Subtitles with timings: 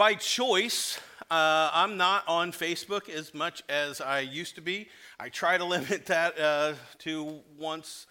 [0.00, 0.98] by choice,
[1.30, 4.88] uh, I'm not on Facebook as much as I used to be.
[5.18, 8.06] I try to limit that uh, to once,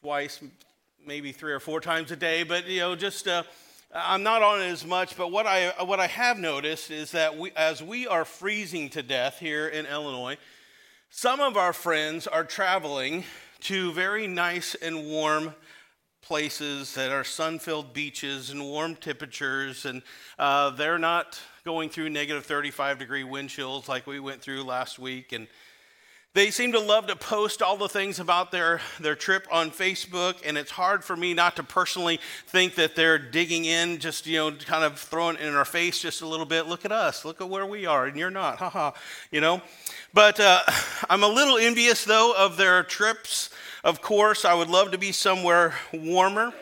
[0.00, 0.40] twice,
[1.04, 3.42] maybe three or four times a day, but you know, just uh,
[3.92, 5.16] I'm not on it as much.
[5.16, 9.02] But what I what I have noticed is that we, as we are freezing to
[9.02, 10.36] death here in Illinois,
[11.10, 13.24] some of our friends are traveling
[13.62, 15.52] to very nice and warm
[16.26, 20.02] places that are sun filled beaches and warm temperatures, and
[20.40, 24.98] uh, they're not going through negative 35 degree wind chills like we went through last
[24.98, 25.32] week.
[25.32, 25.46] And
[26.34, 30.34] they seem to love to post all the things about their, their trip on Facebook,
[30.44, 34.36] and it's hard for me not to personally think that they're digging in, just, you
[34.36, 36.66] know, kind of throwing in our face just a little bit.
[36.66, 38.90] Look at us, look at where we are, and you're not, haha,
[39.30, 39.62] you know.
[40.12, 40.62] But uh,
[41.08, 43.50] I'm a little envious, though, of their trips.
[43.86, 46.52] Of course, I would love to be somewhere warmer.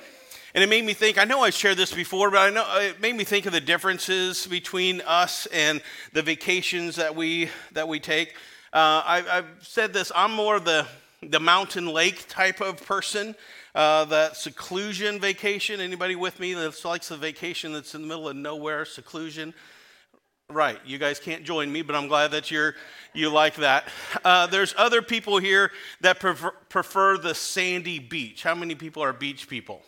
[0.55, 3.01] And it made me think, I know I shared this before, but I know it
[3.01, 5.81] made me think of the differences between us and
[6.13, 8.35] the vacations that we, that we take.
[8.75, 10.87] Uh, I, have said this, I'm more the,
[11.23, 13.35] the mountain lake type of person.
[13.75, 18.29] Uh, that seclusion vacation, anybody with me that likes the vacation that's in the middle
[18.29, 19.55] of nowhere, seclusion?
[20.51, 22.75] Right, you guys can't join me, but I'm glad that you're,
[23.15, 23.89] you like that.
[24.23, 28.43] Uh, there's other people here that prefer, prefer the sandy beach.
[28.43, 29.81] How many people are beach people?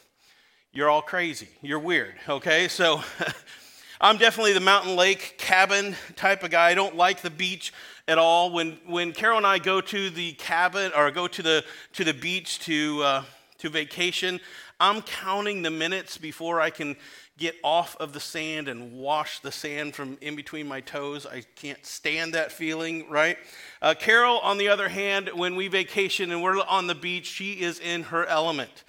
[0.73, 1.49] You're all crazy.
[1.61, 2.69] You're weird, okay?
[2.69, 3.03] So
[4.01, 6.71] I'm definitely the mountain lake cabin type of guy.
[6.71, 7.75] I don't like the beach
[8.09, 8.51] at all.
[8.51, 12.15] When, when Carol and I go to the cabin or go to the, to the
[12.15, 13.25] beach to, uh,
[13.59, 14.41] to vacation,
[14.81, 16.97] I'm counting the minutes before I can
[17.39, 21.27] get off of the sand and wash the sand from in between my toes.
[21.27, 23.37] I can't stand that feeling, right?
[23.83, 27.61] Uh, Carol, on the other hand, when we vacation and we're on the beach, she
[27.61, 28.85] is in her element.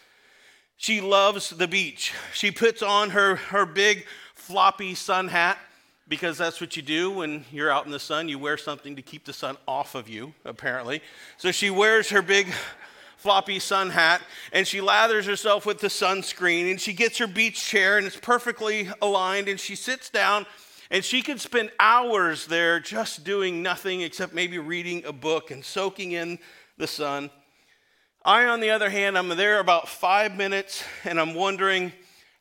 [0.78, 2.14] She loves the beach.
[2.34, 5.58] She puts on her, her big floppy sun hat
[6.08, 8.30] because that's what you do when you're out in the sun.
[8.30, 11.02] You wear something to keep the sun off of you, apparently.
[11.38, 12.48] So she wears her big
[13.18, 14.22] floppy sun hat
[14.53, 18.19] and she lathers herself with the sunscreen and she gets her beach chair and it's
[18.19, 20.46] perfectly aligned and she sits down
[20.90, 25.66] and she could spend hours there just doing nothing except maybe reading a book and
[25.66, 26.40] soaking in
[26.78, 27.30] the sun.
[28.24, 31.91] I, on the other hand, I'm there about five minutes and I'm wondering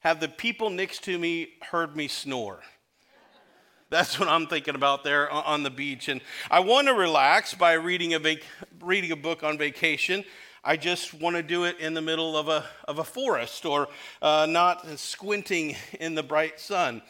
[0.01, 2.61] have the people next to me heard me snore?
[3.91, 6.09] That's what I'm thinking about there on the beach.
[6.09, 8.43] And I want to relax by reading a, vac-
[8.81, 10.25] reading a book on vacation.
[10.69, 13.87] I just want to do it in the middle of a, of a forest or
[14.21, 17.03] uh, not squinting in the bright sun.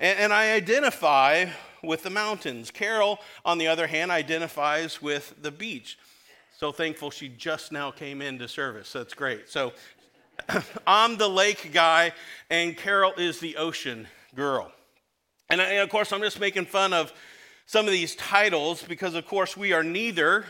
[0.00, 1.46] And, and I identify
[1.84, 2.72] with the mountains.
[2.72, 6.00] Carol, on the other hand, identifies with the beach.
[6.58, 8.92] So thankful she just now came into service.
[8.92, 9.48] That's great.
[9.48, 9.72] So
[10.86, 12.10] I'm the lake guy,
[12.50, 14.72] and Carol is the ocean girl.
[15.48, 17.12] And, and of course, I'm just making fun of
[17.66, 20.44] some of these titles because, of course, we are neither.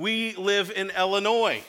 [0.00, 1.62] We live in Illinois.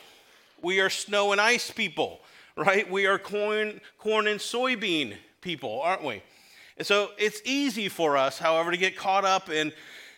[0.61, 2.21] We are snow and ice people,
[2.55, 2.89] right?
[2.89, 6.21] We are corn, corn and soybean people, aren't we?
[6.77, 9.73] And so it's easy for us, however, to get caught up in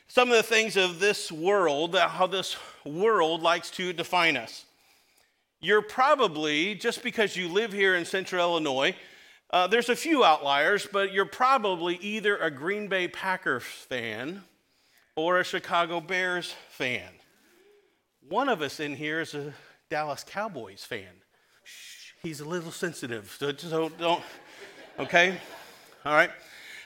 [0.07, 4.65] some of the things of this world, how this world likes to define us
[5.63, 8.95] you're probably, just because you live here in central Illinois,
[9.49, 14.43] uh, there's a few outliers, but you're probably either a Green Bay Packers fan
[15.15, 17.09] or a Chicago Bears fan.
[18.29, 19.53] One of us in here is a
[19.89, 21.09] Dallas Cowboys fan.
[21.65, 24.23] Shh, he's a little sensitive, so, so don't,
[24.97, 25.37] okay?
[26.05, 26.31] All right.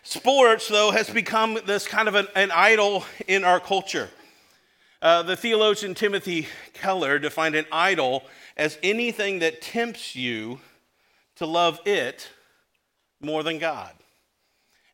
[0.02, 4.10] Sports, though, has become this kind of an, an idol in our culture.
[5.00, 8.24] Uh, the theologian Timothy Keller defined an idol
[8.58, 10.60] as anything that tempts you
[11.36, 12.30] to love it
[13.22, 13.92] more than God.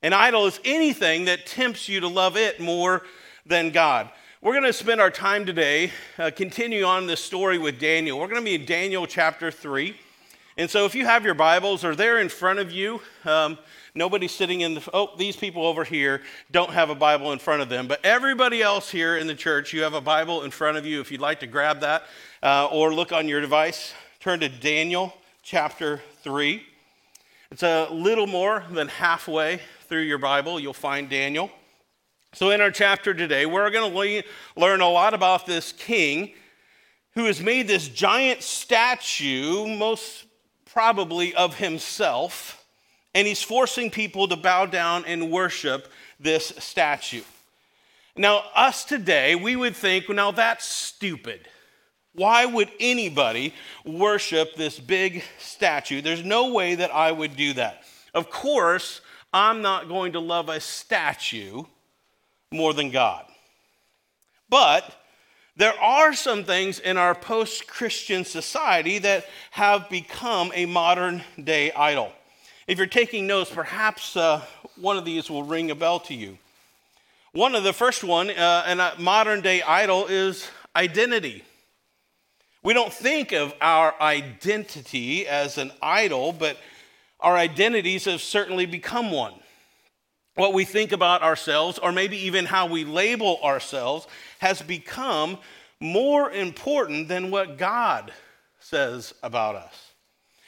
[0.01, 3.03] An idol is anything that tempts you to love it more
[3.45, 4.09] than God.
[4.43, 5.89] We're going to spend our time today
[6.19, 8.19] uh, continue on this story with Daniel.
[8.19, 9.95] We're going to be in Daniel chapter 3.
[10.57, 13.57] And so if you have your Bibles or they're in front of you, um,
[13.95, 16.21] Nobody's sitting in the, oh, these people over here
[16.51, 17.87] don't have a Bible in front of them.
[17.87, 20.99] But everybody else here in the church, you have a Bible in front of you.
[20.99, 22.03] If you'd like to grab that
[22.41, 26.63] uh, or look on your device, turn to Daniel chapter 3.
[27.49, 30.59] It's a little more than halfway through your Bible.
[30.59, 31.49] You'll find Daniel.
[32.33, 34.23] So, in our chapter today, we're going to
[34.59, 36.33] learn a lot about this king
[37.13, 40.25] who has made this giant statue, most
[40.65, 42.63] probably of himself
[43.15, 45.87] and he's forcing people to bow down and worship
[46.19, 47.21] this statue.
[48.15, 51.47] Now, us today, we would think, now that's stupid.
[52.13, 53.53] Why would anybody
[53.85, 56.01] worship this big statue?
[56.01, 57.83] There's no way that I would do that.
[58.13, 59.01] Of course,
[59.33, 61.63] I'm not going to love a statue
[62.53, 63.25] more than God.
[64.49, 64.95] But
[65.55, 71.71] there are some things in our post Christian society that have become a modern day
[71.71, 72.11] idol.
[72.67, 74.41] If you're taking notes, perhaps uh,
[74.77, 76.37] one of these will ring a bell to you.
[77.33, 81.43] One of the first one, uh, and a modern day idol, is identity.
[82.63, 86.57] We don't think of our identity as an idol, but
[87.19, 89.33] our identities have certainly become one.
[90.35, 94.07] What we think about ourselves, or maybe even how we label ourselves,
[94.39, 95.37] has become
[95.79, 98.11] more important than what God
[98.59, 99.91] says about us.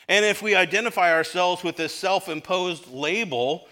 [0.08, 3.68] And if we identify ourselves with this self imposed label,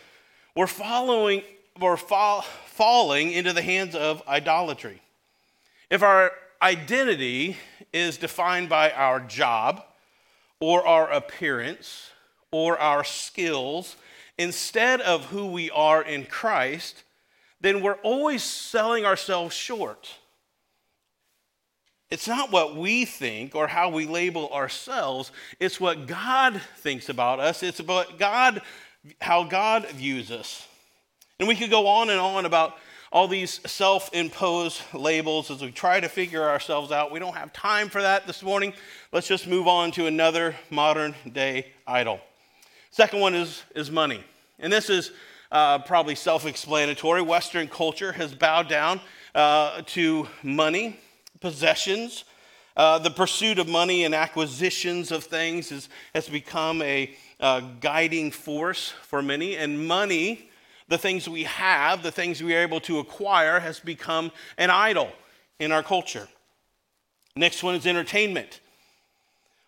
[0.56, 1.42] we're following
[1.80, 5.02] or fall, falling into the hands of idolatry.
[5.90, 6.32] If our
[6.62, 7.58] identity
[7.92, 9.84] is defined by our job
[10.60, 12.10] or our appearance
[12.52, 13.96] or our skills
[14.38, 17.04] instead of who we are in Christ,
[17.62, 20.10] then we're always selling ourselves short.
[22.10, 27.40] It's not what we think or how we label ourselves, it's what God thinks about
[27.40, 27.64] us.
[27.64, 28.62] It's about God
[29.20, 30.66] how God views us.
[31.40, 32.78] And we could go on and on about
[33.12, 37.12] all these self imposed labels as we try to figure ourselves out.
[37.12, 38.74] We don't have time for that this morning.
[39.12, 42.20] Let's just move on to another modern day idol.
[42.94, 44.24] Second one is, is money.
[44.60, 45.12] And this is
[45.52, 47.24] uh, probably self explanatory.
[47.24, 49.02] Western culture has bowed down
[49.34, 51.00] uh, to money,
[51.42, 52.24] possessions.
[52.78, 58.30] Uh, the pursuit of money and acquisitions of things is, has become a uh, guiding
[58.30, 59.58] force for many.
[59.58, 60.52] And money,
[60.88, 65.12] the things we have, the things we are able to acquire, has become an idol
[65.58, 66.28] in our culture.
[67.36, 68.60] Next one is entertainment.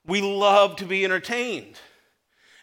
[0.05, 1.79] We love to be entertained.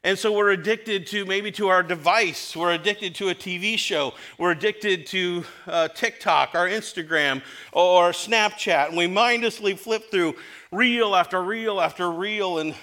[0.05, 2.57] And so we're addicted to maybe to our device.
[2.57, 4.15] We're addicted to a TV show.
[4.37, 7.41] We're addicted to uh, TikTok or Instagram
[7.73, 8.89] or Snapchat.
[8.89, 10.35] And we mindlessly flip through
[10.73, 12.59] reel after reel after reel.
[12.59, 12.75] And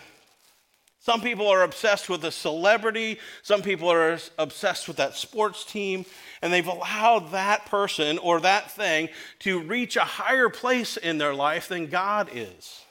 [0.99, 3.19] some people are obsessed with a celebrity.
[3.43, 6.05] Some people are obsessed with that sports team.
[6.41, 11.35] And they've allowed that person or that thing to reach a higher place in their
[11.35, 12.81] life than God is.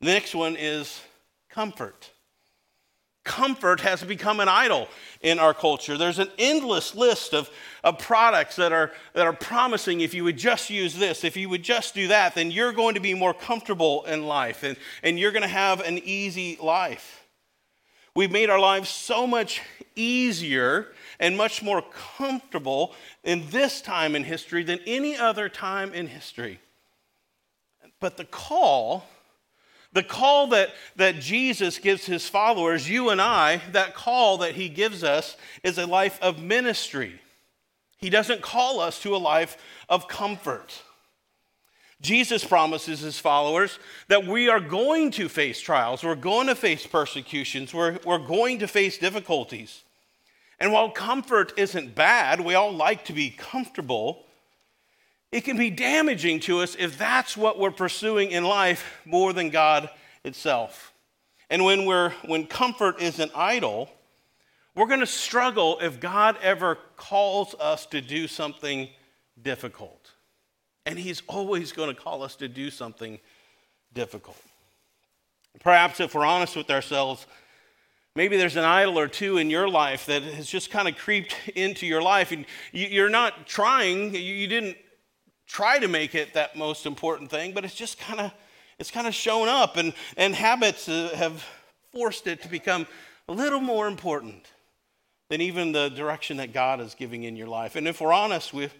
[0.00, 1.00] The next one is
[1.48, 2.10] comfort
[3.24, 4.88] comfort has become an idol
[5.20, 5.96] in our culture.
[5.96, 7.50] There's an endless list of,
[7.84, 11.48] of products that are, that are promising if you would just use this, if you
[11.48, 15.18] would just do that, then you're going to be more comfortable in life and, and
[15.18, 17.24] you're going to have an easy life.
[18.14, 19.62] We've made our lives so much
[19.94, 20.88] easier
[21.18, 21.82] and much more
[22.16, 26.58] comfortable in this time in history than any other time in history.
[28.00, 29.06] But the call
[29.92, 34.68] the call that, that Jesus gives his followers, you and I, that call that he
[34.68, 37.20] gives us is a life of ministry.
[37.98, 39.56] He doesn't call us to a life
[39.88, 40.82] of comfort.
[42.00, 43.78] Jesus promises his followers
[44.08, 48.58] that we are going to face trials, we're going to face persecutions, we're, we're going
[48.58, 49.84] to face difficulties.
[50.58, 54.24] And while comfort isn't bad, we all like to be comfortable.
[55.32, 59.48] It can be damaging to us if that's what we're pursuing in life more than
[59.48, 59.88] God
[60.24, 60.92] itself.
[61.48, 63.88] And when, we're, when comfort is an idol,
[64.74, 68.88] we're going to struggle if God ever calls us to do something
[69.42, 70.10] difficult.
[70.84, 73.18] And He's always going to call us to do something
[73.94, 74.40] difficult.
[75.60, 77.26] Perhaps if we're honest with ourselves,
[78.14, 81.34] maybe there's an idol or two in your life that has just kind of creeped
[81.54, 84.76] into your life, and you're not trying, you didn't
[85.52, 88.32] try to make it that most important thing, but it's just kind of
[88.78, 91.44] it's kind of shown up, and, and habits uh, have
[91.92, 92.86] forced it to become
[93.28, 94.46] a little more important
[95.28, 97.76] than even the direction that God is giving in your life.
[97.76, 98.70] And if we're honest, we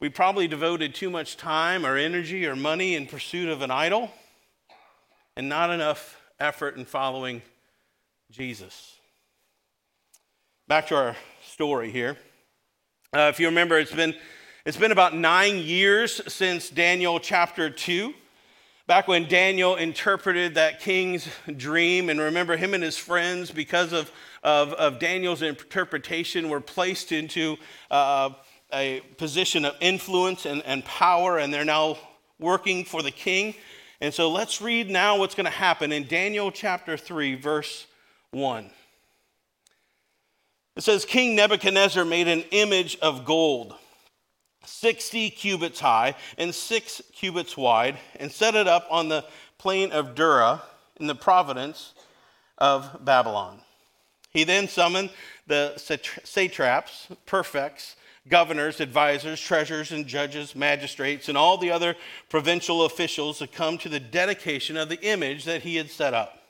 [0.00, 4.12] we probably devoted too much time or energy or money in pursuit of an idol
[5.36, 7.42] and not enough effort in following
[8.30, 8.94] Jesus.
[10.68, 12.16] Back to our story here.
[13.12, 14.14] Uh, if you remember, it's been
[14.68, 18.12] it's been about nine years since Daniel chapter 2,
[18.86, 22.10] back when Daniel interpreted that king's dream.
[22.10, 27.56] And remember, him and his friends, because of, of, of Daniel's interpretation, were placed into
[27.90, 28.28] uh,
[28.70, 31.96] a position of influence and, and power, and they're now
[32.38, 33.54] working for the king.
[34.02, 37.86] And so let's read now what's going to happen in Daniel chapter 3, verse
[38.32, 38.70] 1.
[40.76, 43.74] It says, King Nebuchadnezzar made an image of gold
[44.68, 49.24] 60 cubits high and six cubits wide, and set it up on the
[49.56, 50.62] plain of Dura
[51.00, 51.94] in the province
[52.58, 53.60] of Babylon.
[54.30, 55.10] He then summoned
[55.46, 55.74] the
[56.24, 57.96] satraps, prefects,
[58.28, 61.96] governors, advisors, treasurers, and judges, magistrates, and all the other
[62.28, 66.42] provincial officials to come to the dedication of the image that he had set up.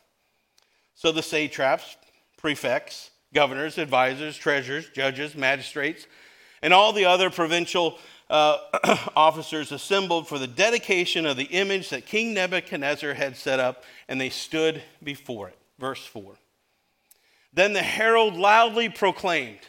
[0.95, 1.97] So the satraps,
[2.37, 6.07] prefects, governors, advisors, treasurers, judges, magistrates,
[6.63, 7.99] and all the other provincial
[8.31, 8.59] uh,
[9.17, 14.21] officers assembled for the dedication of the image that King Nebuchadnezzar had set up, and
[14.21, 15.59] they stood before it.
[15.79, 16.35] Verse 4.
[17.53, 19.61] Then the herald loudly proclaimed,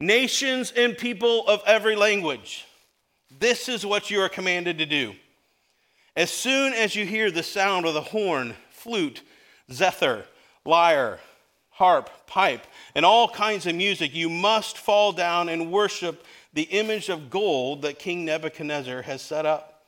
[0.00, 2.66] Nations and people of every language,
[3.38, 5.14] this is what you are commanded to do.
[6.16, 9.22] As soon as you hear the sound of the horn, flute,
[9.70, 10.24] zither,
[10.64, 11.20] lyre,
[11.72, 17.08] harp, pipe, and all kinds of music, you must fall down and worship the image
[17.08, 19.84] of gold that King Nebuchadnezzar has set up.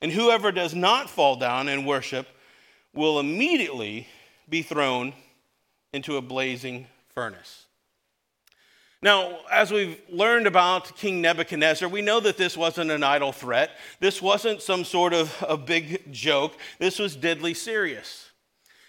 [0.00, 2.28] And whoever does not fall down and worship
[2.94, 4.06] will immediately
[4.48, 5.12] be thrown
[5.92, 7.64] into a blazing furnace.
[9.02, 13.70] Now, as we've learned about King Nebuchadnezzar, we know that this wasn't an idle threat.
[14.00, 16.56] This wasn't some sort of a big joke.
[16.78, 18.30] This was deadly serious.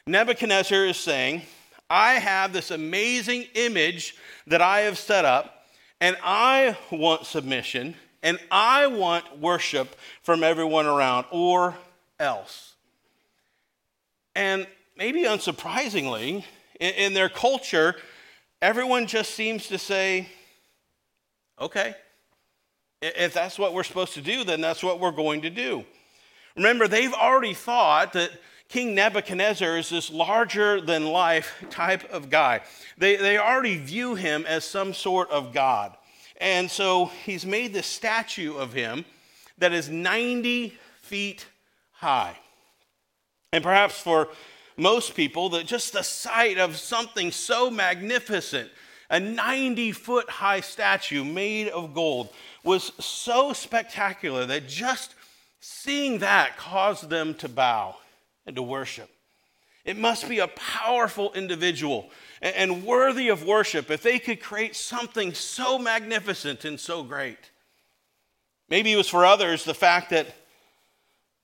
[0.06, 1.42] Nebuchadnezzar is saying,
[1.90, 4.16] I have this amazing image
[4.48, 5.66] that I have set up,
[6.02, 11.76] and I want submission, and I want worship from everyone around, or
[12.20, 12.76] else.
[14.36, 14.68] And
[14.98, 16.44] maybe unsurprisingly,
[16.80, 17.96] in their culture,
[18.62, 20.30] everyone just seems to say,
[21.60, 21.96] okay,
[23.02, 25.86] if that's what we're supposed to do, then that's what we're going to do.
[26.56, 28.32] Remember, they've already thought that
[28.70, 32.62] King Nebuchadnezzar is this larger than life type of guy.
[32.98, 35.96] They, they already view him as some sort of God.
[36.42, 39.06] And so he's made this statue of him
[39.58, 41.46] that is 90 feet
[41.94, 42.38] high.
[43.54, 44.28] And perhaps for
[44.76, 48.70] most people that just the sight of something so magnificent,
[49.10, 52.30] a 90 foot high statue made of gold,
[52.66, 55.16] was so spectacular that just
[55.62, 57.96] seeing that caused them to bow
[58.48, 59.10] and to worship.
[59.86, 62.10] It must be a powerful individual
[62.42, 67.38] and worthy of worship if they could create something so magnificent and so great.
[68.70, 70.28] Maybe it was for others the fact that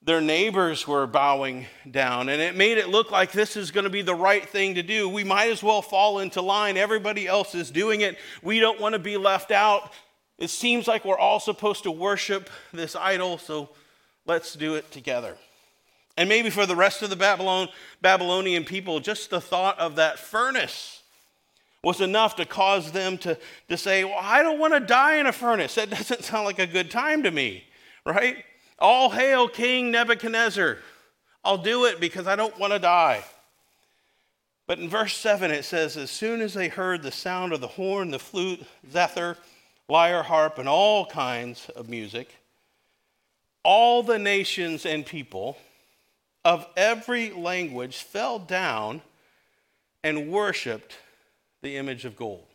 [0.01, 3.89] their neighbors were bowing down, and it made it look like this is going to
[3.89, 5.07] be the right thing to do.
[5.07, 6.75] We might as well fall into line.
[6.75, 8.17] Everybody else is doing it.
[8.41, 9.93] We don't want to be left out.
[10.38, 13.69] It seems like we're all supposed to worship this idol, so
[14.25, 15.38] let's do it together.
[16.17, 17.70] And maybe for the rest of the Babylon,
[18.01, 21.01] Babylonian people, just the thought of that furnace
[21.84, 23.38] was enough to cause them to,
[23.70, 25.75] to say, Well, I don't want to die in a furnace.
[25.75, 27.65] That doesn't sound like a good time to me,
[28.05, 28.38] right?
[28.79, 30.77] All hail King Nebuchadnezzar.
[31.43, 33.24] I'll do it because I don't want to die.
[34.65, 37.67] But in verse 7, it says, As soon as they heard the sound of the
[37.67, 39.38] horn, the flute, zither,
[39.89, 42.34] lyre, harp, and all kinds of music,
[43.63, 45.58] all the nations and people
[46.46, 49.02] of every language fell down
[50.04, 50.98] and worshiped
[51.62, 52.46] the image of gold.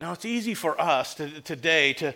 [0.00, 2.14] Now, it's easy for us to, today to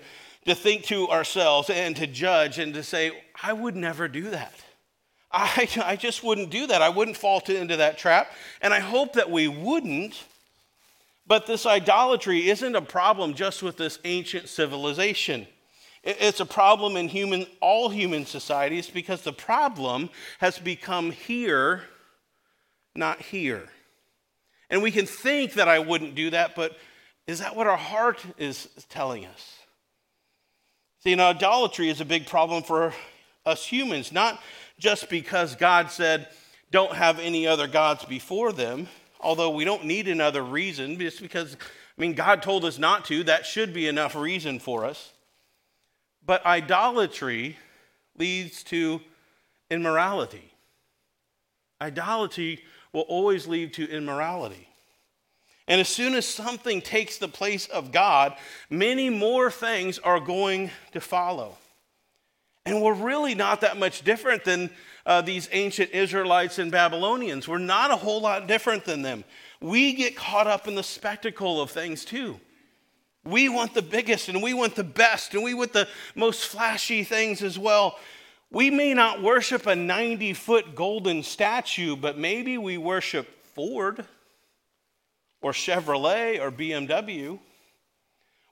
[0.49, 3.12] to think to ourselves and to judge and to say,
[3.43, 4.55] I would never do that.
[5.31, 6.81] I, I just wouldn't do that.
[6.81, 8.33] I wouldn't fall to, into that trap.
[8.62, 10.25] And I hope that we wouldn't.
[11.26, 15.47] But this idolatry isn't a problem just with this ancient civilization.
[16.02, 21.83] It's a problem in human, all human societies because the problem has become here,
[22.95, 23.69] not here.
[24.71, 26.76] And we can think that I wouldn't do that, but
[27.26, 29.59] is that what our heart is telling us?
[31.00, 32.93] See, you idolatry is a big problem for
[33.47, 34.40] us humans, not
[34.78, 36.28] just because God said,
[36.71, 38.88] don't have any other gods before them,
[39.21, 43.25] although we don't need another reason, just because, I mean, God told us not to.
[43.25, 45.12] That should be enough reason for us.
[46.28, 47.56] But idolatry
[48.18, 49.00] leads to
[49.70, 50.52] immorality.
[51.80, 54.68] Idolatry will always lead to immorality.
[55.66, 58.37] And as soon as something takes the place of God,
[58.68, 61.56] many more things are going to follow.
[62.66, 64.68] And we're really not that much different than
[65.06, 67.49] uh, these ancient Israelites and Babylonians.
[67.49, 69.25] We're not a whole lot different than them.
[69.62, 72.38] We get caught up in the spectacle of things too.
[73.25, 77.04] We want the biggest and we want the best and we want the most flashy
[77.04, 77.98] things as well.
[78.50, 84.04] We may not worship a 90 foot golden statue, but maybe we worship Ford
[85.42, 87.38] or Chevrolet or BMW.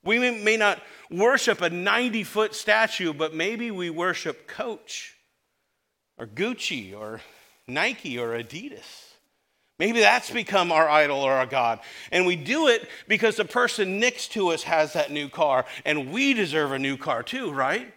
[0.04, 5.16] We may not worship a 90 foot statue, but maybe we worship Coach
[6.18, 7.20] or Gucci or
[7.66, 9.05] Nike or Adidas.
[9.78, 11.80] Maybe that's become our idol or our God.
[12.10, 16.10] And we do it because the person next to us has that new car, and
[16.10, 17.92] we deserve a new car too, right?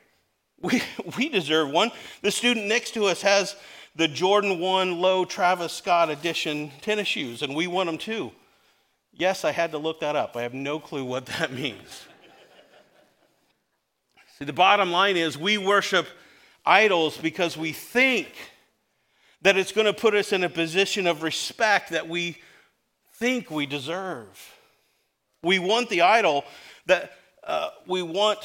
[0.62, 0.82] We,
[1.18, 1.92] we deserve one.
[2.22, 3.56] The student next to us has
[3.96, 8.32] the Jordan 1 Low Travis Scott edition tennis shoes, and we want them too.
[9.14, 10.36] Yes, I had to look that up.
[10.36, 12.08] I have no clue what that means.
[14.38, 16.08] See, the bottom line is we worship
[16.66, 18.28] idols because we think
[19.42, 22.38] that it's going to put us in a position of respect that we
[23.14, 24.54] think we deserve.
[25.44, 26.44] We want the idol
[26.88, 27.12] that
[27.44, 28.40] uh, we want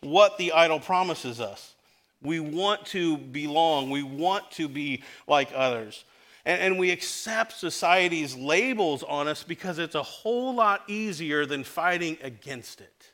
[0.00, 1.74] what the idol promises us.
[2.22, 3.90] We want to belong.
[3.90, 6.04] We want to be like others.
[6.44, 11.64] And, and we accept society's labels on us because it's a whole lot easier than
[11.64, 13.12] fighting against it.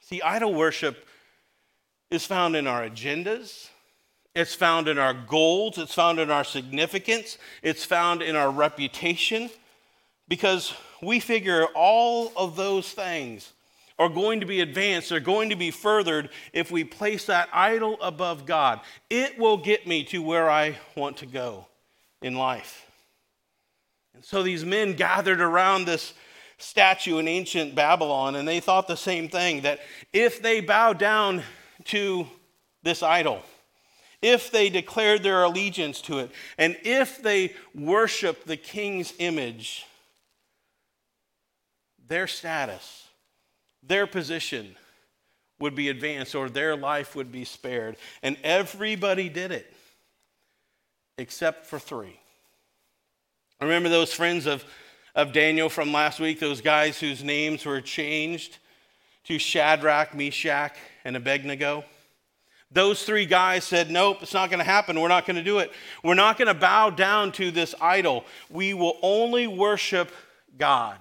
[0.00, 1.06] See, idol worship
[2.10, 3.68] is found in our agendas,
[4.38, 9.50] it's found in our goals, it's found in our significance, it's found in our reputation,
[10.28, 13.52] because we figure all of those things
[13.98, 17.98] are going to be advanced, they're going to be furthered if we place that idol
[18.00, 18.80] above God.
[19.10, 21.66] It will get me to where I want to go
[22.22, 22.86] in life.
[24.14, 26.14] And so these men gathered around this
[26.58, 29.80] statue in ancient Babylon, and they thought the same thing that
[30.12, 31.42] if they bow down
[31.86, 32.28] to
[32.84, 33.42] this idol,
[34.20, 39.86] if they declared their allegiance to it, and if they worshiped the king's image,
[42.08, 43.08] their status
[43.82, 44.76] their position
[45.58, 47.96] would be advanced or their life would be spared.
[48.22, 49.72] And everybody did it
[51.16, 52.20] except for three.
[53.60, 54.64] Remember those friends of,
[55.16, 58.58] of Daniel from last week, those guys whose names were changed
[59.24, 61.84] to Shadrach, Meshach, and Abednego?
[62.70, 65.00] Those three guys said, Nope, it's not going to happen.
[65.00, 65.72] We're not going to do it.
[66.04, 68.24] We're not going to bow down to this idol.
[68.50, 70.12] We will only worship
[70.56, 70.98] God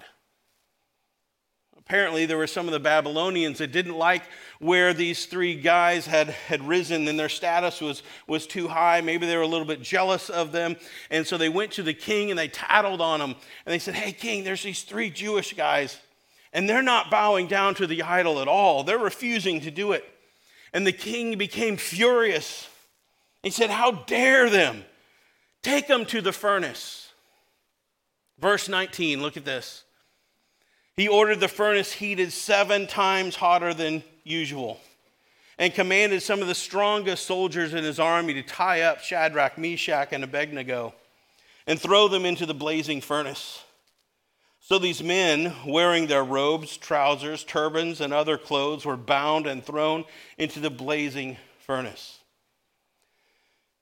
[1.88, 4.24] apparently there were some of the Babylonians that didn't like
[4.60, 9.00] where these three guys had, had risen and their status was, was too high.
[9.00, 10.76] Maybe they were a little bit jealous of them.
[11.10, 13.30] And so they went to the king and they tattled on him.
[13.30, 15.98] And they said, Hey, king, there's these three Jewish guys,
[16.52, 18.84] and they're not bowing down to the idol at all.
[18.84, 20.04] They're refusing to do it.
[20.78, 22.70] And the king became furious.
[23.42, 24.86] He said, How dare them?
[25.64, 27.12] Take them to the furnace.
[28.38, 29.86] Verse 19, look at this.
[30.96, 34.80] He ordered the furnace heated seven times hotter than usual
[35.58, 40.10] and commanded some of the strongest soldiers in his army to tie up Shadrach, Meshach,
[40.12, 40.94] and Abednego
[41.66, 43.64] and throw them into the blazing furnace.
[44.68, 50.04] So these men, wearing their robes, trousers, turbans, and other clothes, were bound and thrown
[50.38, 52.20] into the blazing furnace.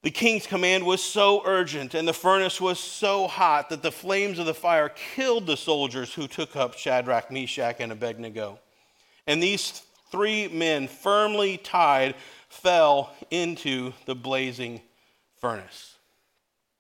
[0.04, 4.38] The king's command was so urgent and the furnace was so hot that the flames
[4.38, 8.60] of the fire killed the soldiers who took up Shadrach, Meshach, and Abednego.
[9.26, 12.14] And these three men, firmly tied,
[12.48, 14.82] fell into the blazing
[15.42, 15.95] furnace.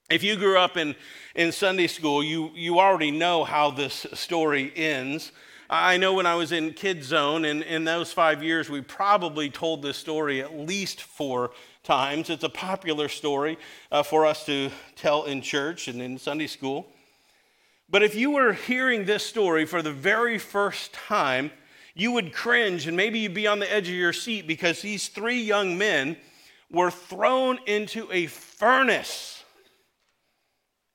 [0.07, 0.95] If you grew up in,
[1.33, 5.31] in Sunday school, you, you already know how this story ends.
[5.67, 9.49] I know when I was in Kids Zone, and in those five years, we probably
[9.49, 11.49] told this story at least four
[11.83, 12.29] times.
[12.29, 13.57] It's a popular story
[13.91, 16.85] uh, for us to tell in church and in Sunday school.
[17.89, 21.49] But if you were hearing this story for the very first time,
[21.95, 25.07] you would cringe and maybe you'd be on the edge of your seat because these
[25.07, 26.15] three young men
[26.69, 29.34] were thrown into a furnace.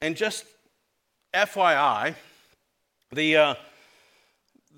[0.01, 0.45] And just
[1.35, 2.15] FYI,
[3.13, 3.55] the, uh,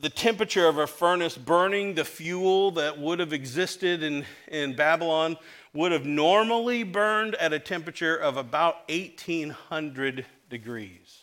[0.01, 5.37] the temperature of a furnace burning the fuel that would have existed in, in Babylon
[5.73, 11.19] would have normally burned at a temperature of about 1800 degrees.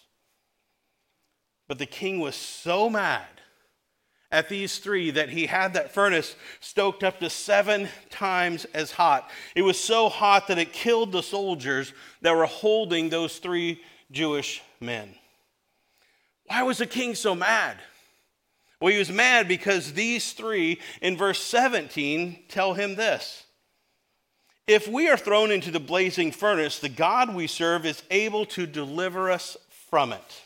[1.68, 3.39] But the king was so mad
[4.32, 9.30] at these three that he had that furnace stoked up to seven times as hot.
[9.56, 14.62] It was so hot that it killed the soldiers that were holding those three Jewish
[14.80, 15.16] men.
[16.46, 17.78] Why was the king so mad?
[18.80, 23.46] Well, he was mad because these three in verse 17 tell him this
[24.70, 28.68] if we are thrown into the blazing furnace, the God we serve is able to
[28.68, 29.58] deliver us
[29.90, 30.42] from it.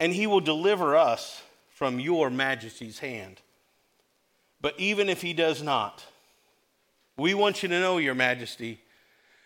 [0.00, 1.40] And he will deliver us
[1.76, 3.42] from your majesty's hand.
[4.62, 6.06] But even if he does not,
[7.18, 8.80] we want you to know, your majesty,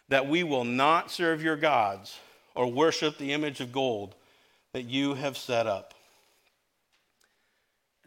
[0.08, 2.20] that we will not serve your gods
[2.54, 4.14] or worship the image of gold
[4.72, 5.92] that you have set up.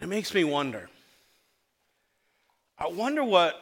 [0.02, 0.90] It makes me wonder.
[2.80, 3.56] I wonder what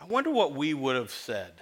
[0.00, 1.52] I wonder what we would have said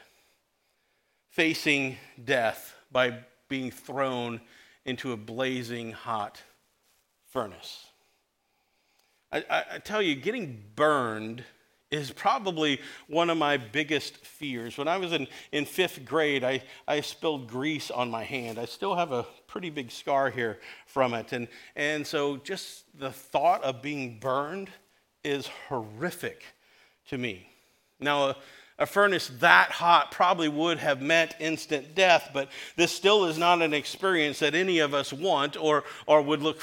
[1.31, 4.41] facing death by being thrown
[4.85, 6.41] into a blazing hot
[7.33, 7.86] furnace.
[9.33, 11.45] I, I, tell you, getting burned
[11.91, 14.77] is probably one of my biggest fears.
[14.77, 18.59] When I was in, in fifth grade, I, I spilled grease on my hand.
[18.59, 21.33] I still have a pretty big scar here from it.
[21.33, 24.69] And, and so just the thought of being burned
[25.23, 26.43] is horrific
[27.09, 27.49] to me.
[28.01, 28.37] Now, a,
[28.79, 33.63] a furnace that hot probably would have meant instant death, but this still is not
[33.63, 36.61] an experience that any of us want or, or would look,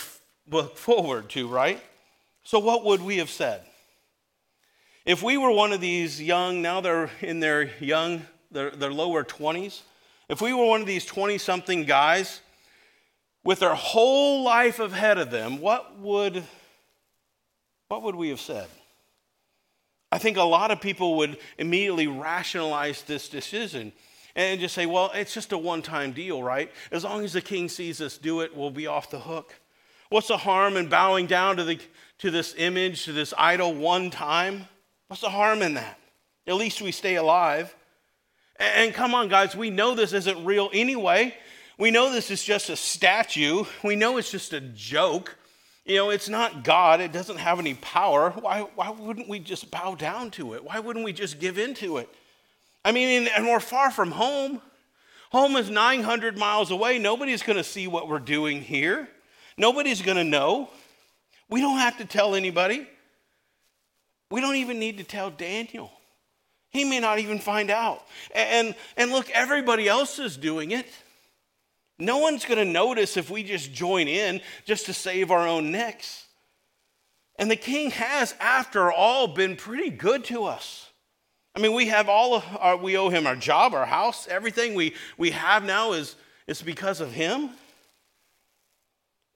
[0.49, 1.82] look forward to, right?
[2.43, 3.62] So, what would we have said?
[5.06, 9.23] If we were one of these young, now they're in their young, their, their lower
[9.23, 9.82] 20s,
[10.29, 12.41] if we were one of these 20 something guys
[13.43, 16.43] with their whole life ahead of them, what would,
[17.89, 18.67] what would we have said?
[20.12, 23.91] I think a lot of people would immediately rationalize this decision
[24.36, 26.71] and just say, well, it's just a one time deal, right?
[26.91, 29.53] As long as the king sees us do it, we'll be off the hook.
[30.10, 31.79] What's the harm in bowing down to, the,
[32.23, 34.65] to this image, to this idol one time?
[35.09, 35.99] What's the harm in that?
[36.47, 37.75] At least we stay alive.
[38.57, 41.36] And, come on, guys, we know this isn't real anyway.
[41.77, 43.65] We know this is just a statue.
[43.83, 45.36] We know it's just a joke.
[45.83, 48.29] You know, it's not God, it doesn't have any power.
[48.29, 50.63] Why, why wouldn't we just bow down to it?
[50.63, 52.07] Why wouldn't we just give in to it?
[52.86, 54.62] I mean, and we're far from home.
[55.33, 56.99] Home is 900 miles away.
[56.99, 59.09] Nobody's going to see what we're doing here.
[59.57, 60.69] Nobody's going to know.
[61.53, 62.87] We don't have to tell anybody.
[64.31, 65.91] We don't even need to tell Daniel.
[66.71, 68.01] He may not even find out.
[68.33, 70.87] And, and look, everybody else is doing it.
[71.99, 75.71] No one's going to notice if we just join in just to save our own
[75.71, 76.25] necks.
[77.35, 80.89] And the king has, after all, been pretty good to us.
[81.55, 84.73] I mean, we have all of our, we owe him our job, our house, everything
[84.73, 86.15] we, we have now is,
[86.47, 87.51] is because of him.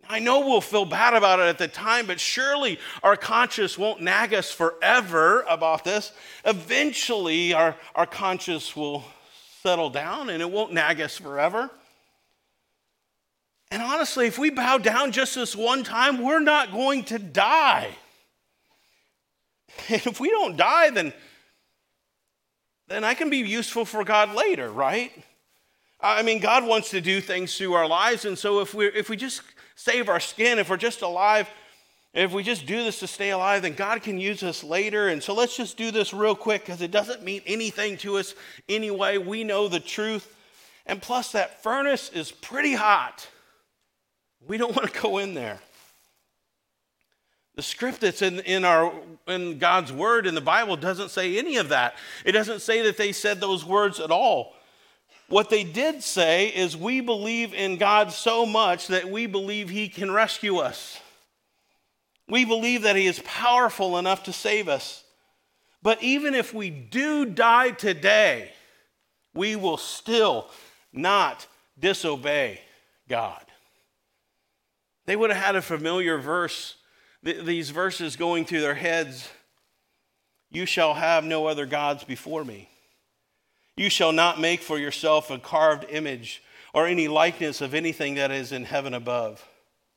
[0.10, 4.02] I know we'll feel bad about it at the time, but surely our conscience won't
[4.02, 6.12] nag us forever about this.
[6.46, 9.04] Eventually, our, our conscience will
[9.62, 11.70] settle down and it won't nag us forever.
[13.70, 17.90] And honestly, if we bow down just this one time, we're not going to die.
[19.90, 21.14] And if we don't die, then,
[22.88, 25.12] then I can be useful for God later, right?
[26.00, 28.26] I mean, God wants to do things through our lives.
[28.26, 29.42] And so if we if we just
[29.78, 31.48] save our skin, if we're just alive,
[32.14, 35.08] if we just do this to stay alive, then God can use us later.
[35.08, 38.34] And so let's just do this real quick because it doesn't mean anything to us
[38.68, 39.20] anyway.
[39.20, 40.36] We know the truth.
[40.88, 43.28] And plus, that furnace is pretty hot.
[44.48, 45.60] We don't want to go in there.
[47.54, 48.94] The script that's in, in, our,
[49.28, 51.96] in God's word in the Bible doesn't say any of that.
[52.26, 54.54] It doesn't say that they said those words at all.
[55.30, 59.90] What they did say is, We believe in God so much that we believe He
[59.90, 61.00] can rescue us.
[62.30, 65.04] We believe that He is powerful enough to save us.
[65.82, 68.52] But even if we do die today,
[69.34, 70.50] we will still
[70.92, 71.46] not
[71.80, 72.62] disobey
[73.08, 73.44] God.
[75.06, 76.76] They would have had a familiar verse,
[77.24, 79.30] th- these verses going through their heads
[80.50, 82.70] You shall have no other gods before me.
[83.78, 88.32] You shall not make for yourself a carved image or any likeness of anything that
[88.32, 89.48] is in heaven above,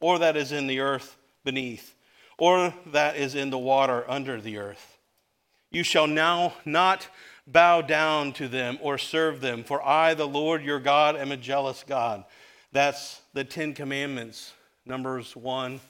[0.00, 1.94] or that is in the earth beneath,
[2.38, 4.98] or that is in the water under the earth.
[5.70, 7.08] You shall now not
[7.46, 11.36] bow down to them or serve them, for I, the Lord your God, am a
[11.36, 12.24] jealous God.
[12.72, 14.52] That's the Ten Commandments
[14.86, 15.80] Numbers 1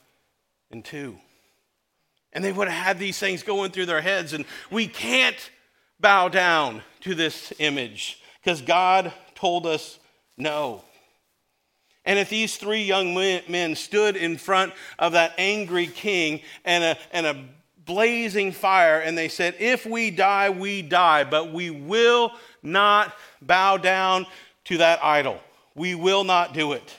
[0.70, 1.16] and 2.
[2.33, 5.50] And they would have had these things going through their heads, and we can't
[6.00, 9.98] bow down to this image because God told us
[10.36, 10.82] no.
[12.04, 16.98] And if these three young men stood in front of that angry king and a,
[17.12, 17.44] and a
[17.84, 22.32] blazing fire, and they said, If we die, we die, but we will
[22.62, 24.26] not bow down
[24.64, 25.40] to that idol.
[25.74, 26.94] We will not do it.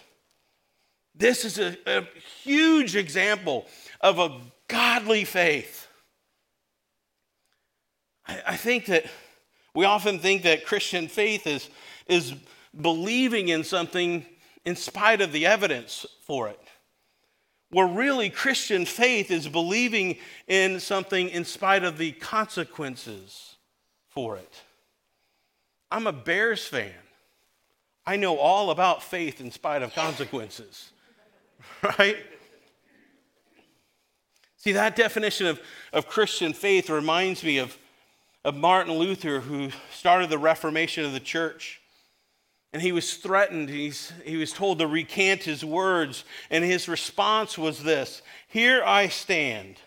[1.15, 2.07] This is a, a
[2.43, 3.65] huge example
[3.99, 5.80] of a godly faith.
[8.45, 9.05] I, think that
[9.73, 11.69] we often think that Christian faith is,
[12.07, 12.33] is
[12.79, 14.25] believing in something
[14.65, 16.59] in spite of the evidence for it.
[17.69, 20.17] Where really Christian faith is believing
[20.47, 23.55] in something in spite of the consequences
[24.09, 24.61] for it.
[25.89, 26.91] I'm a Bears fan.
[28.05, 30.91] I know all about faith in spite of consequences.
[31.97, 32.17] right?
[34.57, 35.59] See, that definition of,
[35.91, 37.77] of Christian faith reminds me of,
[38.43, 41.80] of Martin Luther, who started the Reformation of the church.
[42.73, 43.69] And he was threatened.
[43.69, 46.23] He's, he was told to recant his words.
[46.49, 49.77] And his response was this Here I stand.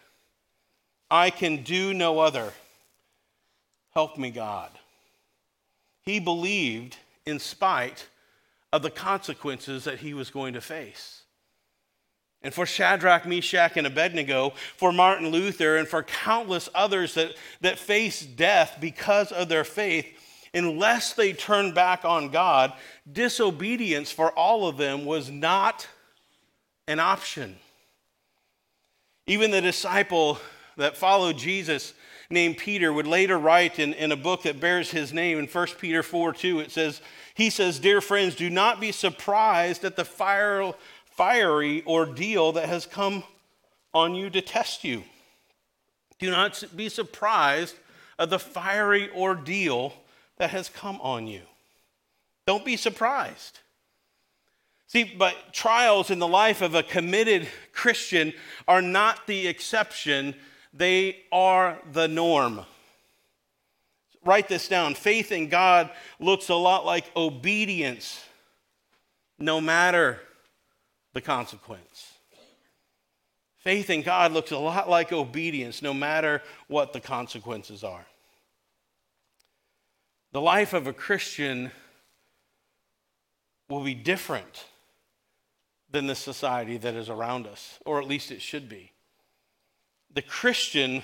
[1.11, 2.53] I can do no other.
[3.95, 4.71] Help me, God.
[6.03, 8.09] He believed in spite
[8.73, 11.24] of the consequences that he was going to face.
[12.45, 17.79] And for Shadrach, Meshach, and Abednego, for Martin Luther, and for countless others that, that
[17.79, 20.07] faced death because of their faith,
[20.53, 22.75] unless they turned back on God,
[23.11, 25.89] disobedience for all of them was not
[26.87, 27.57] an option.
[29.27, 30.39] Even the disciple
[30.77, 31.95] that followed Jesus,
[32.31, 35.67] named Peter, would later write in, in a book that bears his name in 1
[35.81, 37.01] Peter 4 2, it says,
[37.35, 40.75] He says, Dear friends, do not be surprised at the fire,
[41.17, 43.23] fiery ordeal that has come
[43.93, 45.05] on you to test you.
[46.19, 47.77] Do not be surprised
[48.19, 49.95] at the fiery ordeal
[50.39, 51.43] that has come on you.
[52.47, 53.61] Don't be surprised.
[54.87, 58.33] See, but trials in the life of a committed Christian
[58.69, 60.35] are not the exception,
[60.73, 62.61] they are the norm.
[64.25, 64.95] Write this down.
[64.95, 68.25] Faith in God looks a lot like obedience,
[69.39, 70.21] no matter
[71.15, 72.13] the consequence.
[73.57, 78.05] Faith in God looks a lot like obedience, no matter what the consequences are.
[80.33, 81.71] The life of a Christian
[83.71, 84.67] will be different
[85.91, 88.93] than the society that is around us, or at least it should be.
[90.13, 91.03] The Christian,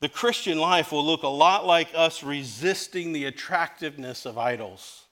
[0.00, 5.04] the Christian life will look a lot like us resisting the attractiveness of idols.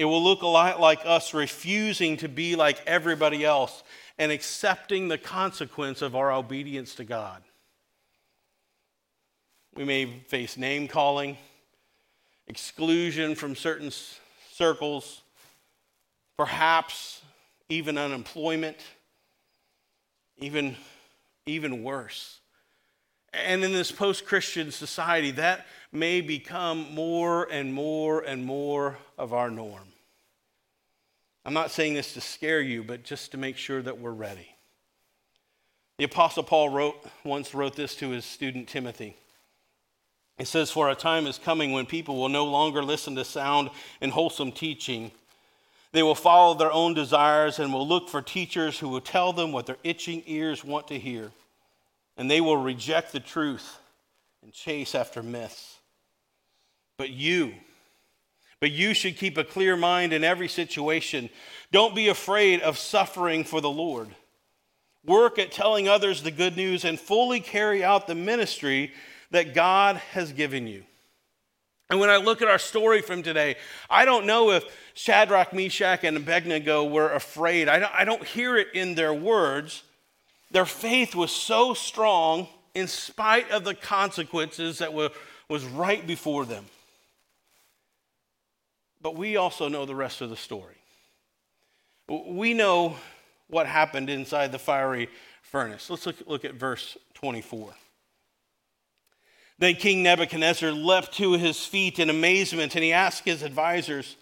[0.00, 3.82] It will look a lot like us refusing to be like everybody else
[4.16, 7.42] and accepting the consequence of our obedience to God.
[9.74, 11.36] We may face name calling
[12.46, 13.92] exclusion from certain
[14.54, 15.20] circles,
[16.38, 17.20] perhaps
[17.68, 18.78] even unemployment,
[20.38, 20.76] even,
[21.44, 22.40] even worse.
[23.34, 29.34] And in this post Christian society, that may become more and more and more of
[29.34, 29.89] our norm.
[31.44, 34.48] I'm not saying this to scare you, but just to make sure that we're ready.
[35.98, 39.16] The Apostle Paul wrote, once wrote this to his student Timothy.
[40.38, 43.70] It says, For a time is coming when people will no longer listen to sound
[44.00, 45.10] and wholesome teaching.
[45.92, 49.52] They will follow their own desires and will look for teachers who will tell them
[49.52, 51.32] what their itching ears want to hear.
[52.16, 53.78] And they will reject the truth
[54.42, 55.76] and chase after myths.
[56.96, 57.54] But you,
[58.60, 61.30] but you should keep a clear mind in every situation.
[61.72, 64.08] Don't be afraid of suffering for the Lord.
[65.04, 68.92] Work at telling others the good news and fully carry out the ministry
[69.30, 70.84] that God has given you.
[71.88, 73.56] And when I look at our story from today,
[73.88, 77.68] I don't know if Shadrach, Meshach, and Abednego were afraid.
[77.68, 79.82] I don't, hear it in their words.
[80.52, 85.10] Their faith was so strong in spite of the consequences that were,
[85.48, 86.66] was right before them.
[89.02, 90.76] But we also know the rest of the story.
[92.08, 92.96] We know
[93.48, 95.08] what happened inside the fiery
[95.42, 95.88] furnace.
[95.90, 97.72] Let's look, look at verse 24.
[99.58, 104.16] Then King Nebuchadnezzar leapt to his feet in amazement and he asked his advisors,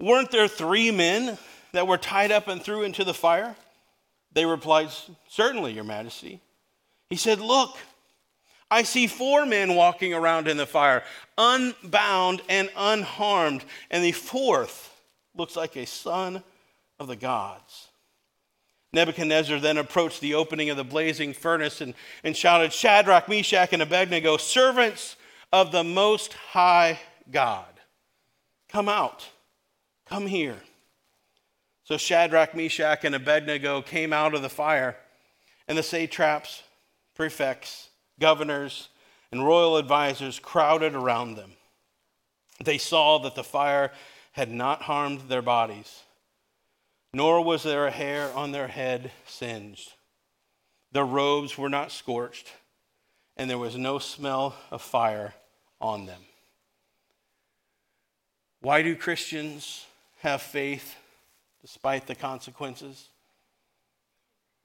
[0.00, 1.38] Weren't there three men
[1.72, 3.54] that were tied up and threw into the fire?
[4.32, 4.88] They replied,
[5.28, 6.40] Certainly, Your Majesty.
[7.10, 7.76] He said, Look,
[8.70, 11.02] I see four men walking around in the fire,
[11.36, 15.02] unbound and unharmed, and the fourth
[15.34, 16.44] looks like a son
[16.98, 17.88] of the gods.
[18.92, 23.82] Nebuchadnezzar then approached the opening of the blazing furnace and, and shouted, Shadrach, Meshach, and
[23.82, 25.16] Abednego, servants
[25.52, 26.98] of the Most High
[27.30, 27.80] God,
[28.68, 29.28] come out,
[30.06, 30.58] come here.
[31.84, 34.96] So Shadrach, Meshach, and Abednego came out of the fire,
[35.66, 36.62] and the satraps,
[37.14, 37.89] prefects,
[38.20, 38.88] governors,
[39.32, 41.52] and royal advisers crowded around them.
[42.62, 43.92] They saw that the fire
[44.32, 46.02] had not harmed their bodies
[47.12, 49.92] nor was there a hair on their head singed.
[50.92, 52.52] Their robes were not scorched,
[53.36, 55.34] and there was no smell of fire
[55.80, 56.20] on them.
[58.60, 59.86] Why do Christians
[60.20, 60.96] have faith
[61.62, 63.08] despite the consequences?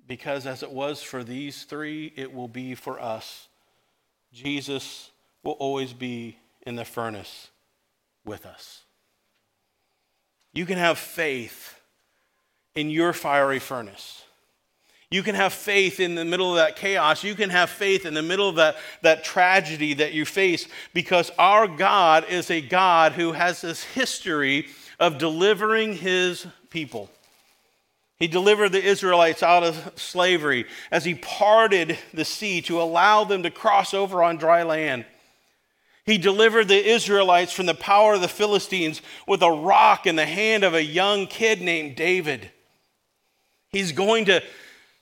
[0.07, 3.47] Because as it was for these three, it will be for us.
[4.31, 5.09] Jesus
[5.43, 7.49] will always be in the furnace
[8.23, 8.81] with us.
[10.53, 11.79] You can have faith
[12.75, 14.23] in your fiery furnace.
[15.11, 17.23] You can have faith in the middle of that chaos.
[17.23, 21.31] You can have faith in the middle of that, that tragedy that you face because
[21.37, 24.67] our God is a God who has this history
[24.99, 27.09] of delivering his people.
[28.17, 33.43] He delivered the Israelites out of slavery as he parted the sea to allow them
[33.43, 35.06] to cross over on dry land.
[36.06, 40.25] He delivered the Israelites from the power of the Philistines with a rock in the
[40.25, 42.51] hand of a young kid named David.
[43.69, 44.41] He's going to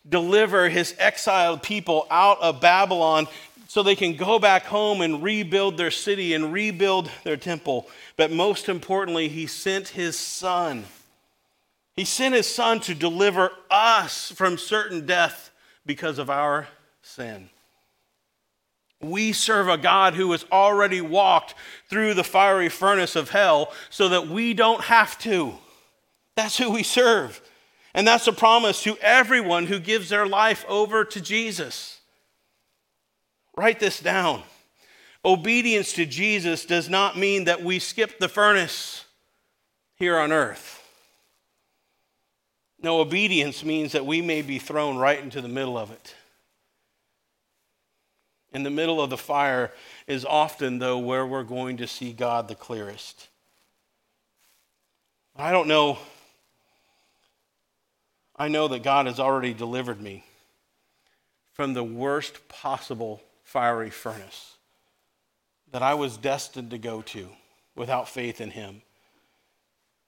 [0.08, 3.28] deliver his exiled people out of Babylon
[3.67, 7.88] so they can go back home and rebuild their city and rebuild their temple.
[8.17, 10.86] But most importantly, he sent his son.
[11.95, 15.51] He sent his son to deliver us from certain death
[15.86, 16.67] because of our
[17.01, 17.49] sin.
[19.01, 21.56] We serve a God who has already walked
[21.89, 25.53] through the fiery furnace of hell so that we don't have to.
[26.36, 27.41] That's who we serve.
[27.93, 31.99] And that's a promise to everyone who gives their life over to Jesus.
[33.56, 34.41] Write this down.
[35.23, 39.06] Obedience to Jesus does not mean that we skip the furnace
[39.95, 40.83] here on earth.
[42.84, 46.15] No, obedience means that we may be thrown right into the middle of it.
[48.52, 49.72] In the middle of the fire
[50.06, 53.30] is often, though, where we're going to see God the clearest.
[55.36, 55.98] I don't know.
[58.36, 60.26] I know that God has already delivered me
[61.54, 64.58] from the worst possible fiery furnace
[65.72, 67.30] that I was destined to go to
[67.76, 68.82] without faith in Him.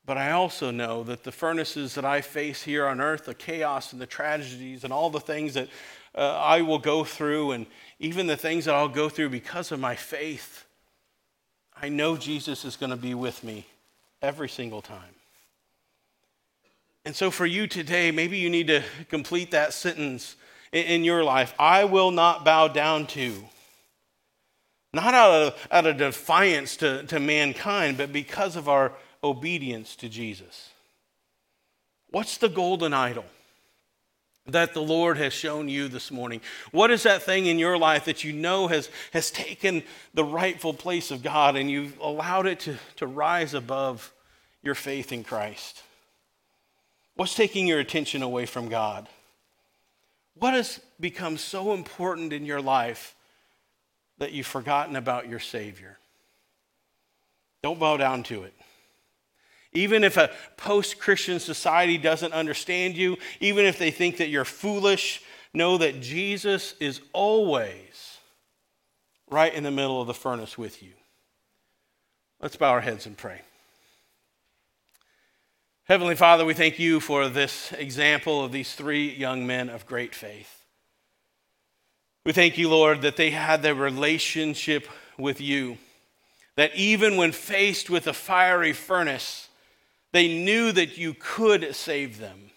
[0.05, 3.91] But I also know that the furnaces that I face here on earth, the chaos
[3.91, 5.67] and the tragedies and all the things that
[6.13, 7.65] uh, I will go through, and
[7.99, 10.65] even the things that I'll go through because of my faith,
[11.81, 13.65] I know Jesus is going to be with me
[14.21, 15.15] every single time.
[17.03, 20.35] And so, for you today, maybe you need to complete that sentence
[20.71, 23.33] in, in your life I will not bow down to.
[24.93, 28.93] Not out of, out of defiance to, to mankind, but because of our
[29.25, 30.69] obedience to Jesus.
[32.11, 33.25] What's the golden idol
[34.47, 36.39] that the Lord has shown you this morning?
[36.71, 39.83] What is that thing in your life that you know has, has taken
[40.13, 44.13] the rightful place of God and you've allowed it to, to rise above
[44.61, 45.81] your faith in Christ?
[47.15, 49.09] What's taking your attention away from God?
[50.35, 53.15] What has become so important in your life
[54.19, 55.97] that you've forgotten about your Savior?
[57.63, 58.53] Don't bow down to it.
[59.75, 64.45] Even if a post Christian society doesn't understand you, even if they think that you're
[64.45, 65.21] foolish,
[65.53, 68.17] know that Jesus is always
[69.29, 70.93] right in the middle of the furnace with you.
[72.41, 73.41] Let's bow our heads and pray.
[75.83, 80.15] Heavenly Father, we thank you for this example of these three young men of great
[80.15, 80.63] faith.
[82.25, 85.77] We thank you, Lord, that they had their relationship with you,
[86.55, 89.44] that even when faced with a fiery furnace,
[90.15, 92.49] they knew that you could save them.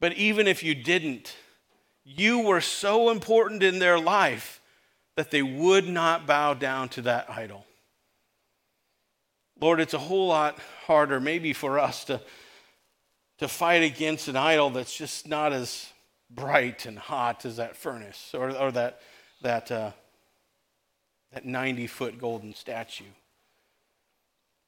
[0.00, 1.36] But even if you didn't,
[2.02, 4.62] you were so important in their life
[5.16, 7.66] that they would not bow down to that idol.
[9.60, 12.22] Lord, it's a whole lot harder, maybe for us to,
[13.36, 15.92] to fight against an idol that's just not as
[16.30, 19.02] bright and hot as that furnace or, or that,
[19.42, 19.90] that, uh,
[21.32, 23.04] that 90 foot golden statue.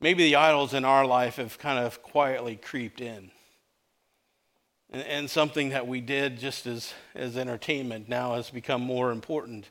[0.00, 3.30] Maybe the idols in our life have kind of quietly creeped in.
[4.90, 9.70] And, and something that we did just as, as entertainment now has become more important.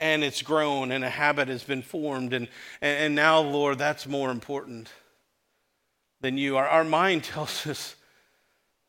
[0.00, 2.32] And it's grown and a habit has been formed.
[2.32, 2.48] And,
[2.80, 4.90] and now, Lord, that's more important
[6.20, 6.56] than you.
[6.56, 7.94] Our, our mind tells us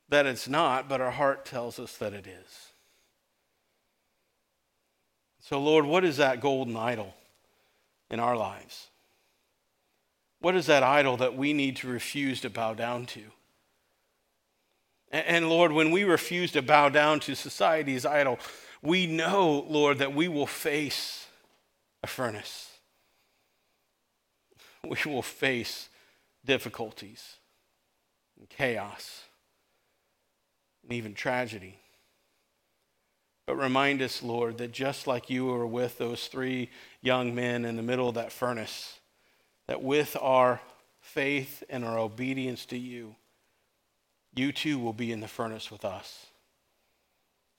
[0.10, 2.72] that it's not, but our heart tells us that it is.
[5.42, 7.14] So, Lord, what is that golden idol
[8.10, 8.88] in our lives?
[10.46, 13.24] What is that idol that we need to refuse to bow down to?
[15.12, 18.38] And Lord, when we refuse to bow down to society's idol,
[18.84, 21.26] we know, Lord, that we will face
[22.04, 22.70] a furnace.
[24.88, 25.90] We will face
[26.46, 27.38] difficulties
[28.38, 29.24] and chaos
[30.84, 31.80] and even tragedy.
[33.48, 36.70] But remind us, Lord, that just like you were with those three
[37.02, 38.95] young men in the middle of that furnace,
[39.68, 40.62] that with our
[41.00, 43.16] faith and our obedience to you,
[44.36, 46.28] you too will be in the furnace with us.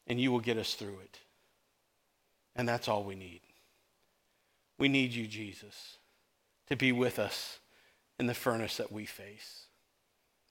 [0.06, 1.18] And you will get us through it.
[2.54, 3.40] And that's all we need.
[4.78, 5.98] We need you, Jesus,
[6.68, 7.58] to be with us
[8.18, 9.66] in the furnace that we face.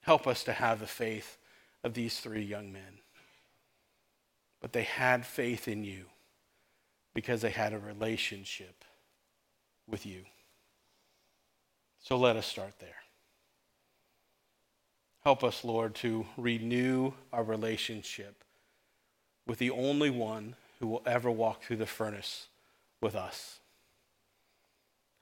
[0.02, 1.38] Help us to have the faith
[1.82, 3.00] of these three young men.
[4.60, 6.06] But they had faith in you
[7.14, 8.84] because they had a relationship
[9.88, 10.24] with you.
[12.06, 13.02] So let us start there.
[15.24, 18.44] Help us, Lord, to renew our relationship
[19.44, 22.46] with the only one who will ever walk through the furnace
[23.00, 23.58] with us.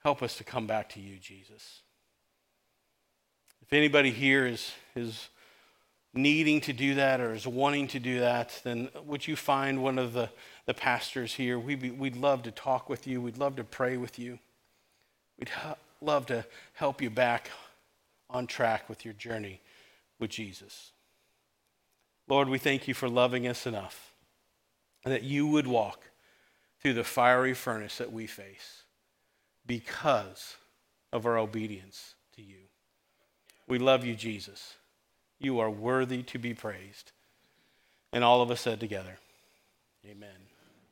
[0.03, 1.81] Help us to come back to you, Jesus.
[3.63, 5.29] If anybody here is, is
[6.13, 9.97] needing to do that or is wanting to do that, then would you find one
[9.97, 10.29] of the,
[10.67, 11.57] the pastors here?
[11.57, 13.21] We'd, be, we'd love to talk with you.
[13.21, 14.37] We'd love to pray with you.
[15.39, 15.49] We'd
[16.01, 17.51] love to help you back
[18.29, 19.61] on track with your journey
[20.19, 20.91] with Jesus.
[22.27, 24.13] Lord, we thank you for loving us enough
[25.03, 26.09] that you would walk
[26.81, 28.83] through the fiery furnace that we face
[29.65, 30.55] because
[31.13, 32.57] of our obedience to you.
[33.67, 34.75] We love you, Jesus.
[35.39, 37.11] You are worthy to be praised.
[38.11, 39.17] And all of us said together,
[40.05, 40.29] Amen.